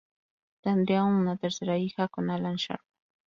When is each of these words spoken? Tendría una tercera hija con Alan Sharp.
Tendría 0.63 1.03
una 1.03 1.37
tercera 1.37 1.77
hija 1.77 2.07
con 2.07 2.31
Alan 2.31 2.55
Sharp. 2.55 2.81